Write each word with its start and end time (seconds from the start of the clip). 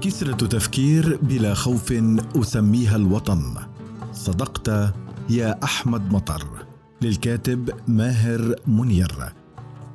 كسرة 0.00 0.46
تفكير 0.46 1.18
بلا 1.22 1.54
خوف 1.54 1.94
أسميها 2.36 2.96
الوطن. 2.96 3.54
صدقت 4.12 4.92
يا 5.30 5.64
أحمد 5.64 6.12
مطر 6.12 6.46
للكاتب 7.02 7.70
ماهر 7.88 8.54
منير. 8.66 9.32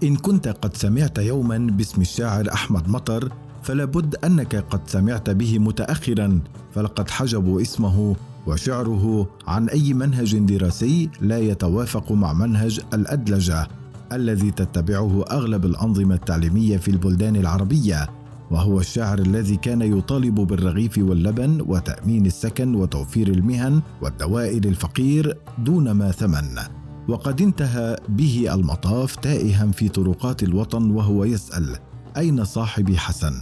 إن 0.04 0.16
كنت 0.16 0.48
قد 0.48 0.78
سمعت 0.78 1.18
يوما 1.18 1.58
باسم 1.58 2.02
الشاعر 2.02 2.54
أحمد 2.54 2.90
مطر 2.90 3.32
فلابد 3.64 4.16
أنك 4.16 4.56
قد 4.56 4.82
سمعت 4.88 5.30
به 5.30 5.60
متأخرا 5.60 6.40
فلقد 6.76 7.10
حجبوا 7.10 7.62
اسمه 7.62 8.16
وشعره 8.48 9.28
عن 9.48 9.70
أي 9.70 9.94
منهج 9.94 10.38
دراسي 10.38 11.10
لا 11.22 11.40
يتوافق 11.40 12.12
مع 12.12 12.34
منهج 12.34 12.80
الأدلجة 12.94 13.68
الذي 14.12 14.52
تتبعه 14.52 15.26
أغلب 15.32 15.66
الأنظمة 15.66 16.16
التعليمية 16.16 16.78
في 16.78 16.92
البلدان 16.92 17.36
العربية. 17.36 18.10
وهو 18.52 18.80
الشاعر 18.80 19.20
الذي 19.20 19.56
كان 19.56 19.82
يطالب 19.82 20.36
بالرغيف 20.36 20.98
واللبن 20.98 21.62
وتأمين 21.68 22.26
السكن 22.26 22.76
وتوفير 22.76 23.28
المهن 23.28 23.82
والدواء 24.02 24.58
للفقير 24.58 25.38
دون 25.58 25.92
ما 25.92 26.12
ثمن. 26.12 26.60
وقد 27.08 27.42
انتهى 27.42 27.98
به 28.10 28.54
المطاف 28.54 29.16
تائها 29.16 29.72
في 29.72 29.90
طرقات 29.90 30.44
الوطن 30.44 30.92
وهو 30.92 31.24
يسأل 31.24 31.78
أين 32.18 32.44
صاحبي 32.44 32.98
حسن؟ 32.98 33.34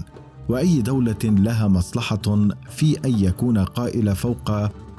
وأي 0.49 0.81
دولة 0.81 1.23
لها 1.23 1.67
مصلحة 1.67 2.47
في 2.69 2.97
أن 3.05 3.19
يكون 3.19 3.57
قائل 3.57 4.15
فوق 4.15 4.51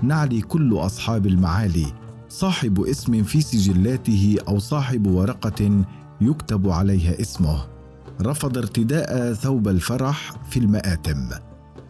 نعلي 0.03 0.41
كل 0.41 0.77
أصحاب 0.79 1.27
المعالي؟ 1.27 1.87
صاحب 2.29 2.81
اسم 2.81 3.23
في 3.23 3.41
سجلاته 3.41 4.39
أو 4.49 4.59
صاحب 4.59 5.07
ورقة 5.07 5.85
يكتب 6.21 6.69
عليها 6.69 7.21
اسمه. 7.21 7.74
رفض 8.23 8.59
ارتداء 8.59 9.33
ثوب 9.33 9.69
الفرح 9.69 10.33
في 10.51 10.59
المآتم. 10.59 11.29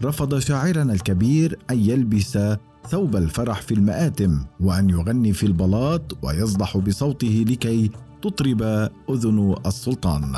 رفض 0.05 0.39
شاعرنا 0.39 0.93
الكبير 0.93 1.59
أن 1.71 1.79
يلبس 1.79 2.39
ثوب 2.89 3.17
الفرح 3.17 3.63
في 3.63 3.75
المآتم 3.75 4.45
وأن 4.61 4.91
يغني 4.91 5.33
في 5.33 5.47
البلاط 5.47 6.19
ويصدح 6.23 6.77
بصوته 6.77 7.45
لكي 7.49 7.91
تطرب 8.23 8.63
أذن 9.11 9.55
السلطان. 9.67 10.37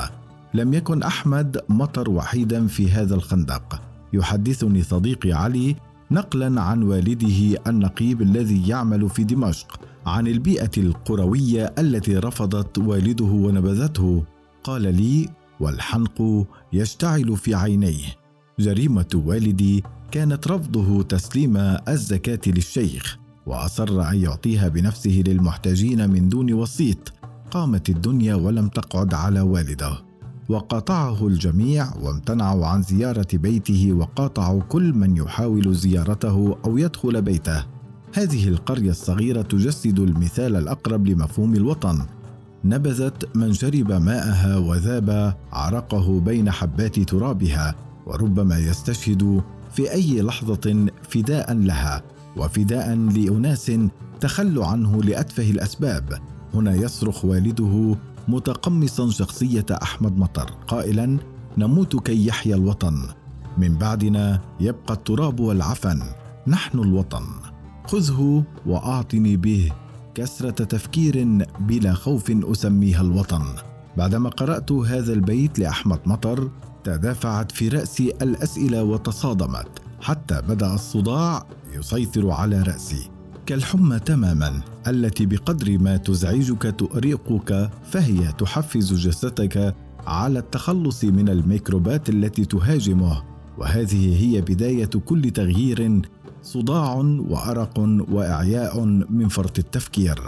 لم 0.55 0.75
يكن 0.75 1.03
أحمد 1.03 1.61
مطر 1.69 2.11
وحيدا 2.11 2.67
في 2.67 2.91
هذا 2.91 3.15
الخندق. 3.15 3.83
يحدثني 4.13 4.83
صديقي 4.83 5.33
علي 5.33 5.77
نقلا 6.11 6.63
عن 6.63 6.83
والده 6.83 7.59
النقيب 7.67 8.23
الذي 8.23 8.69
يعمل 8.69 9.11
في 9.11 9.25
دمشق 9.25 9.81
عن 10.07 10.27
البيئة 10.27 10.71
القروية 10.77 11.75
التي 11.79 12.17
رفضت 12.17 12.79
والده 12.79 13.25
ونبذته. 13.25 14.25
قال 14.65 14.83
لي 14.83 15.29
والحنق 15.61 16.47
يشتعل 16.73 17.37
في 17.37 17.55
عينيه. 17.55 18.07
جريمة 18.59 19.07
والدي 19.15 19.85
كانت 20.11 20.49
رفضه 20.49 21.03
تسليم 21.03 21.57
الزكاة 21.89 22.41
للشيخ 22.47 23.19
وأصر 23.47 24.11
أن 24.11 24.17
يعطيها 24.17 24.69
بنفسه 24.69 25.23
للمحتاجين 25.27 26.11
من 26.11 26.29
دون 26.29 26.53
وسيط. 26.53 27.13
قامت 27.51 27.89
الدنيا 27.89 28.35
ولم 28.35 28.69
تقعد 28.69 29.15
على 29.15 29.41
والده. 29.41 30.07
وقاطعه 30.49 31.27
الجميع 31.27 31.95
وامتنعوا 32.03 32.67
عن 32.67 32.83
زيارة 32.83 33.27
بيته 33.33 33.93
وقاطعوا 33.93 34.63
كل 34.63 34.93
من 34.93 35.17
يحاول 35.17 35.75
زيارته 35.75 36.57
أو 36.65 36.79
يدخل 36.79 37.23
بيته. 37.23 37.65
هذه 38.15 38.49
القرية 38.49 38.91
الصغيرة 38.91 39.43
تجسد 39.43 39.99
المثال 39.99 40.57
الأقرب 40.57 41.07
لمفهوم 41.07 41.55
الوطن. 41.55 42.07
نبذت 42.65 43.37
من 43.37 43.53
شرب 43.53 43.93
ماءها 43.93 44.57
وذاب 44.57 45.35
عرقه 45.53 46.21
بين 46.21 46.51
حبات 46.51 47.01
ترابها 47.01 47.75
وربما 48.07 48.59
يستشهد 48.59 49.43
في 49.73 49.93
أي 49.93 50.23
لحظة 50.23 50.87
فداء 51.03 51.55
لها 51.55 52.03
وفداء 52.37 52.95
لأناس 52.95 53.73
تخلوا 54.21 54.67
عنه 54.67 55.03
لأتفه 55.03 55.51
الأسباب. 55.51 56.19
هنا 56.55 56.75
يصرخ 56.75 57.25
والده 57.25 57.97
متقمصا 58.29 59.11
شخصية 59.11 59.67
أحمد 59.83 60.19
مطر 60.19 60.51
قائلا 60.69 61.19
نموت 61.59 61.97
كي 62.07 62.27
يحيا 62.27 62.55
الوطن. 62.57 63.03
من 63.59 63.79
بعدنا 63.79 64.41
يبقى 64.61 64.95
التراب 64.95 65.41
والعفن 65.41 66.03
نحن 66.47 66.79
الوطن. 66.79 67.25
خذه 67.87 68.45
وأعطني 68.67 69.37
به 69.37 69.73
كسرة 70.17 70.51
تفكير 70.51 71.45
بلا 71.61 71.95
خوف 71.95 72.31
أسميها 72.31 73.01
الوطن. 73.01 73.43
بعدما 73.97 74.29
قرأت 74.29 74.73
هذا 74.73 75.13
البيت 75.13 75.59
لأحمد 75.59 75.99
مطر 76.07 76.51
تدافعت 76.85 77.53
في 77.53 77.69
رأسي 77.69 78.13
الأسئلة 78.23 78.83
وتصادمت. 78.83 79.69
حتى 80.01 80.43
بدأ 80.49 80.75
الصداع 80.75 81.47
يسيطر 81.75 82.31
على 82.31 82.63
رأسي. 82.63 83.11
كالحمى 83.47 83.99
تماما 83.99 84.61
التي 84.87 85.27
بقدر 85.27 85.79
ما 85.79 85.97
تزعجك 85.97 86.75
تؤرقك 86.79 87.71
فهي 87.85 88.33
تحفز 88.39 88.93
جسدك 88.93 89.75
على 90.07 90.39
التخلص 90.39 91.05
من 91.05 91.29
الميكروبات 91.29 92.09
التي 92.09 92.45
تهاجمه. 92.45 93.23
وهذه 93.59 94.23
هي 94.23 94.41
بداية 94.41 94.91
كل 95.05 95.31
تغيير 95.31 96.01
صداع 96.47 96.95
وأرق 97.29 97.79
وإعياء 98.11 98.85
من 99.11 99.29
فرط 99.29 99.59
التفكير. 99.59 100.23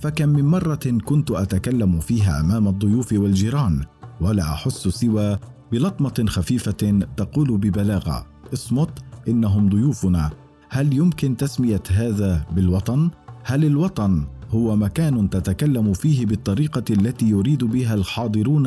فكم 0.00 0.28
من 0.28 0.44
مرة 0.44 0.98
كنت 1.04 1.30
أتكلم 1.30 2.00
فيها 2.00 2.40
أمام 2.40 2.68
الضيوف 2.68 3.12
والجيران 3.12 3.84
ولا 4.20 4.42
أحس 4.42 4.88
سوى 4.88 5.38
بلطمة 5.72 6.24
خفيفة 6.28 7.06
تقول 7.16 7.58
ببلاغه 7.58 8.26
اصمت 8.52 8.90
إنهم 9.28 9.68
ضيوفنا. 9.68 10.30
هل 10.68 10.96
يمكن 10.96 11.36
تسمية 11.36 11.82
هذا 11.90 12.46
بالوطن؟ 12.52 13.10
هل 13.44 13.64
الوطن 13.64 14.26
هو 14.50 14.76
مكان 14.76 15.30
تتكلم 15.30 15.92
فيه 15.92 16.26
بالطريقة 16.26 16.84
التي 16.90 17.28
يريد 17.28 17.64
بها 17.64 17.94
الحاضرون 17.94 18.66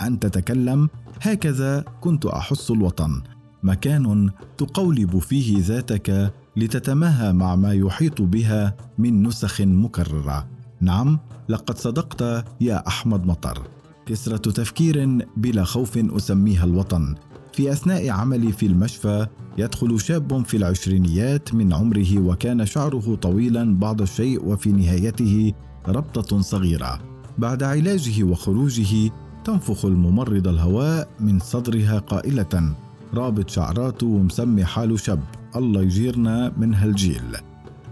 أن 0.00 0.18
تتكلم؟ 0.20 0.88
هكذا 1.22 1.84
كنت 2.00 2.26
أحس 2.26 2.70
الوطن. 2.70 3.22
مكان 3.62 4.30
تقولب 4.58 5.18
فيه 5.18 5.58
ذاتك 5.60 6.32
لتتماهى 6.56 7.32
مع 7.32 7.56
ما 7.56 7.72
يحيط 7.72 8.22
بها 8.22 8.76
من 8.98 9.22
نسخ 9.22 9.60
مكررة. 9.60 10.46
نعم 10.80 11.18
لقد 11.48 11.78
صدقت 11.78 12.44
يا 12.60 12.86
أحمد 12.86 13.26
مطر. 13.26 13.62
كسرة 14.06 14.36
تفكير 14.36 15.26
بلا 15.36 15.64
خوف 15.64 15.98
أسميها 15.98 16.64
الوطن. 16.64 17.14
في 17.52 17.72
أثناء 17.72 18.10
عملي 18.10 18.52
في 18.52 18.66
المشفى 18.66 19.26
يدخل 19.58 20.00
شاب 20.00 20.46
في 20.46 20.56
العشرينيات 20.56 21.54
من 21.54 21.72
عمره 21.72 22.18
وكان 22.18 22.66
شعره 22.66 23.14
طويلا 23.22 23.74
بعض 23.74 24.02
الشيء 24.02 24.44
وفي 24.44 24.72
نهايته 24.72 25.52
ربطة 25.88 26.40
صغيرة. 26.40 27.00
بعد 27.38 27.62
علاجه 27.62 28.24
وخروجه 28.24 29.10
تنفخ 29.44 29.84
الممرضه 29.84 30.50
الهواء 30.50 31.08
من 31.20 31.38
صدرها 31.38 31.98
قائلة 31.98 32.74
رابط 33.14 33.50
شعراته 33.50 34.06
ومسمي 34.06 34.64
حاله 34.64 34.96
شاب. 34.96 35.20
الله 35.56 35.82
يجيرنا 35.82 36.52
من 36.56 36.74
هالجيل. 36.74 37.36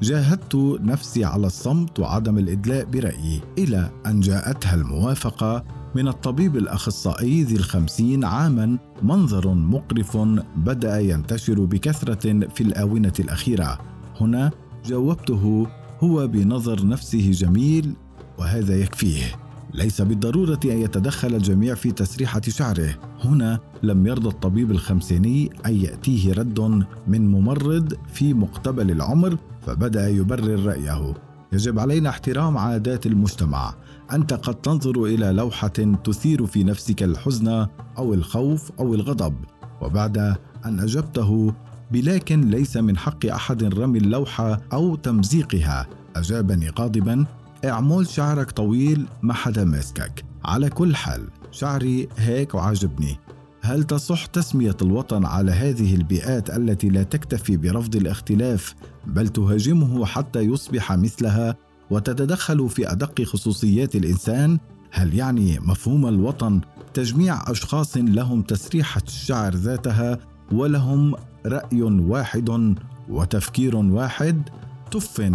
جاهدت 0.03 0.55
نفسي 0.81 1.25
على 1.25 1.47
الصمت 1.47 2.01
وعدم 2.01 2.39
الإدلاء 2.39 2.85
برأيي 2.85 3.41
إلى 3.59 3.91
أن 4.07 4.21
جاءتها 4.21 4.75
الموافقة 4.75 5.65
من 5.95 6.09
الطبيب 6.09 6.57
الأخصائي 6.57 7.43
ذي 7.43 7.57
الخمسين 7.57 8.25
عاما 8.25 8.79
منظر 9.03 9.55
مقرف 9.55 10.17
بدأ 10.57 11.01
ينتشر 11.01 11.65
بكثرة 11.65 12.49
في 12.49 12.60
الآونة 12.60 13.13
الأخيرة. 13.21 13.78
هنا 14.21 14.51
جاوبته 14.84 15.67
هو 16.01 16.27
بنظر 16.27 16.87
نفسه 16.87 17.31
جميل 17.31 17.95
وهذا 18.39 18.77
يكفيه. 18.77 19.44
ليس 19.74 20.03
بالضرورة 20.03 20.60
أن 20.65 20.78
يتدخل 20.78 21.34
الجميع 21.34 21.74
في 21.74 21.92
تسريحة 21.92 22.41
شعره. 22.48 22.94
هنا 23.24 23.59
لم 23.82 24.06
يرضى 24.06 24.28
الطبيب 24.28 24.71
الخمسيني 24.71 25.50
أن 25.66 25.74
يأتيه 25.74 26.32
رد 26.32 26.60
من 27.06 27.28
ممرض 27.28 27.94
في 28.12 28.34
مقتبل 28.34 28.91
العمر 28.91 29.38
فبدأ 29.66 30.09
يبرر 30.09 30.65
رأيه. 30.66 31.15
يجب 31.53 31.78
علينا 31.78 32.09
احترام 32.09 32.59
عادات 32.59 33.06
المجتمع. 33.06 33.74
أنت 34.12 34.32
قد 34.32 34.54
تنظر 34.54 35.04
إلى 35.04 35.32
لوحة 35.32 35.68
تثير 36.04 36.47
في 36.47 36.65
نفسك 36.65 37.03
الحزن 37.03 37.66
أو 37.98 38.15
الخوف 38.15 38.72
أو 38.80 38.94
الغضب. 38.94 39.34
وبعد 39.80 40.18
أن 40.65 40.80
أجبته 40.80 41.54
بلكن 41.92 42.41
ليس 42.41 42.76
من 42.76 42.97
حق 42.97 43.26
أحد 43.26 43.65
رمي 43.65 43.98
اللوحة 43.98 44.60
أو 44.72 44.97
تمزيقها. 44.97 45.86
اجابني 46.16 46.71
غاضبا 46.78 47.26
اعمل 47.71 48.07
شعرك 48.07 48.51
طويل 48.51 49.07
ما 49.22 49.34
حدا 49.34 49.65
ماسكك. 49.65 50.25
على 50.45 50.71
كل 50.71 50.97
حال 50.97 51.28
شعري 51.51 52.09
هيك 52.16 52.55
وعجبني 52.55 53.19
هل 53.61 53.84
تصح 53.84 54.27
تسمية 54.27 54.77
الوطن 54.83 55.25
على 55.25 55.53
هذه 55.53 55.95
البيئات 55.95 56.51
التي 56.51 56.89
لا 56.89 57.03
تكتفي 57.03 57.57
برفض 57.57 57.97
الاختلاف 57.97 58.75
بل 59.07 59.28
تهاجمه 59.28 60.07
حتى 60.07 60.41
يصبح 60.41 60.93
مثلها 60.93 61.57
وتتدخل 61.91 62.69
في 62.69 62.93
أدق 62.93 63.22
خصوصيات 63.22 63.97
الإنسان؟ 63.97 64.59
هل 64.91 65.15
يعني 65.15 65.59
مفهوم 65.60 66.07
الوطن 66.07 66.60
تجميع 66.95 67.51
أشخاص 67.51 67.97
لهم 67.97 68.43
تسريحة 68.43 69.03
الشعر 69.07 69.55
ذاتها 69.55 70.19
ولهم 70.53 71.15
رأي 71.47 71.83
واحد 71.83 72.75
وتفكير 73.09 73.77
واحد؟ 73.77 74.43
تف 74.91 75.33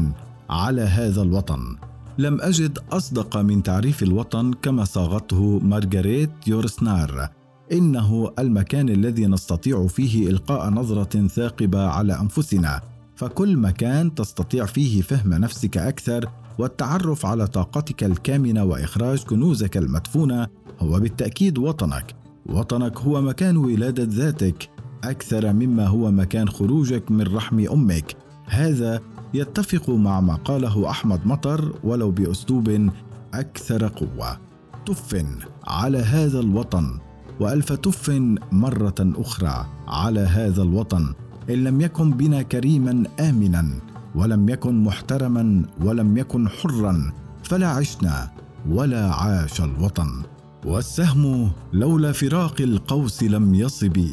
على 0.49 0.81
هذا 0.81 1.21
الوطن. 1.21 1.88
لم 2.19 2.41
أجد 2.41 2.79
أصدق 2.91 3.37
من 3.37 3.63
تعريف 3.63 4.03
الوطن 4.03 4.53
كما 4.53 4.83
صاغته 4.85 5.59
مارغريت 5.59 6.29
يورسنار. 6.47 7.29
إنه 7.71 8.31
المكان 8.39 8.89
الذي 8.89 9.25
نستطيع 9.25 9.87
فيه 9.87 10.29
إلقاء 10.29 10.69
نظرة 10.69 11.27
ثاقبة 11.27 11.87
على 11.87 12.19
أنفسنا. 12.19 12.81
فكل 13.15 13.57
مكان 13.57 14.15
تستطيع 14.15 14.65
فيه 14.65 15.01
فهم 15.01 15.33
نفسك 15.33 15.77
أكثر 15.77 16.29
والتعرف 16.57 17.25
على 17.25 17.47
طاقتك 17.47 18.03
الكامنة 18.03 18.63
وإخراج 18.63 19.23
كنوزك 19.23 19.77
المدفونة 19.77 20.47
هو 20.79 20.99
بالتأكيد 20.99 21.57
وطنك. 21.57 22.15
وطنك 22.45 22.97
هو 22.97 23.21
مكان 23.21 23.57
ولادة 23.57 24.03
ذاتك. 24.03 24.69
أكثر 25.03 25.53
مما 25.53 25.87
هو 25.87 26.11
مكان 26.11 26.49
خروجك 26.49 27.11
من 27.11 27.35
رحم 27.35 27.59
أمك. 27.59 28.15
هذا 28.45 29.01
يتفق 29.33 29.89
مع 29.89 30.21
ما 30.21 30.35
قاله 30.35 30.89
أحمد 30.89 31.27
مطر 31.27 31.73
ولو 31.83 32.11
بأسلوب 32.11 32.89
أكثر 33.33 33.87
قوة. 33.87 34.37
تف 34.85 35.25
على 35.67 35.97
هذا 35.97 36.39
الوطن 36.39 36.99
وألف 37.39 37.71
تف 37.73 38.09
مرة 38.51 38.95
أخرى 38.99 39.65
على 39.87 40.19
هذا 40.19 40.61
الوطن 40.61 41.13
إن 41.49 41.63
لم 41.63 41.81
يكن 41.81 42.11
بنا 42.11 42.41
كريما 42.41 43.03
آمنا 43.19 43.69
ولم 44.15 44.49
يكن 44.49 44.83
محترما 44.83 45.65
ولم 45.81 46.17
يكن 46.17 46.49
حرا 46.49 47.13
فلا 47.43 47.67
عشنا 47.67 48.31
ولا 48.69 49.13
عاش 49.13 49.61
الوطن. 49.61 50.23
والسهم 50.65 51.51
لولا 51.73 52.11
فراق 52.11 52.61
القوس 52.61 53.23
لم 53.23 53.55
يصب. 53.55 54.05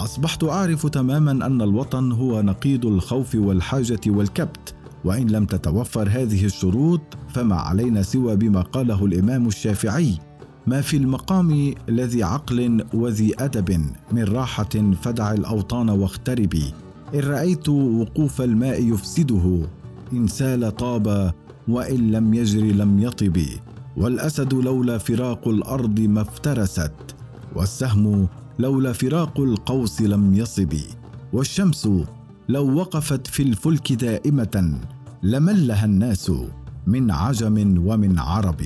أصبحت 0.00 0.44
أعرف 0.44 0.86
تماما 0.86 1.30
أن 1.30 1.62
الوطن 1.62 2.12
هو 2.12 2.42
نقيض 2.42 2.86
الخوف 2.86 3.34
والحاجة 3.34 4.00
والكبت 4.06 4.74
وإن 5.04 5.26
لم 5.26 5.44
تتوفر 5.44 6.08
هذه 6.08 6.44
الشروط 6.44 7.00
فما 7.28 7.54
علينا 7.54 8.02
سوى 8.02 8.36
بما 8.36 8.60
قاله 8.60 9.04
الإمام 9.04 9.46
الشافعي 9.46 10.18
ما 10.66 10.80
في 10.80 10.96
المقام 10.96 11.74
الذي 11.88 12.22
عقل 12.22 12.84
وذي 12.94 13.34
أدب 13.38 13.70
من 14.12 14.24
راحة 14.24 14.92
فدع 15.02 15.32
الأوطان 15.32 15.90
واغتربي 15.90 16.74
إن 17.14 17.20
رأيت 17.20 17.68
وقوف 17.68 18.40
الماء 18.40 18.84
يفسده 18.84 19.62
إن 20.12 20.28
سال 20.28 20.76
طاب 20.76 21.34
وإن 21.68 22.10
لم 22.10 22.34
يجر 22.34 22.60
لم 22.60 23.02
يطب. 23.02 23.42
والأسد 23.96 24.54
لولا 24.54 24.98
فراق 24.98 25.48
الأرض 25.48 26.00
ما 26.00 26.20
افترست 26.20 26.92
والسهم 27.56 28.28
لولا 28.58 28.92
فراق 28.92 29.40
القوس 29.40 30.02
لم 30.02 30.34
يصب 30.34 30.74
والشمس 31.32 31.88
لو 32.48 32.74
وقفت 32.74 33.26
في 33.26 33.42
الفلك 33.42 33.92
دائمة 33.92 34.78
لملها 35.22 35.84
الناس 35.84 36.32
من 36.86 37.10
عجم 37.10 37.82
ومن 37.86 38.18
عرب. 38.18 38.62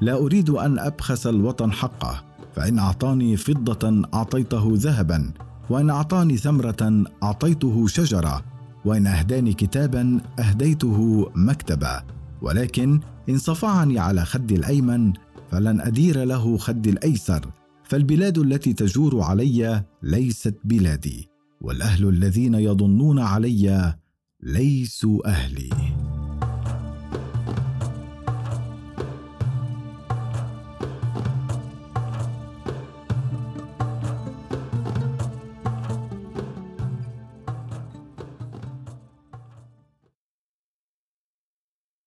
لا 0.00 0.14
أريد 0.14 0.50
أن 0.50 0.78
أبخس 0.78 1.26
الوطن 1.26 1.72
حقه 1.72 2.24
فإن 2.56 2.78
أعطاني 2.78 3.36
فضة 3.36 4.02
أعطيته 4.14 4.68
ذهبا 4.72 5.32
وإن 5.70 5.90
أعطاني 5.90 6.36
ثمرة 6.36 7.04
أعطيته 7.22 7.86
شجرة 7.86 8.42
وإن 8.84 9.06
أهداني 9.06 9.52
كتابا 9.52 10.20
أهديته 10.38 11.30
مكتبا. 11.34 12.02
ولكن 12.42 13.00
إن 13.28 13.38
صفعني 13.38 13.98
على 13.98 14.24
خدي 14.24 14.56
الأيمن 14.56 15.12
فلن 15.50 15.80
أدير 15.80 16.24
له 16.24 16.56
خدي 16.56 16.90
الأيسر. 16.90 17.46
فالبلاد 17.94 18.38
التي 18.38 18.72
تجور 18.72 19.22
علي 19.22 19.84
ليست 20.02 20.54
بلادي 20.64 21.28
والأهل 21.60 22.08
الذين 22.08 22.54
يظنون 22.54 23.18
علي 23.18 23.94
ليسوا 24.42 25.28
أهلي. 25.28 25.93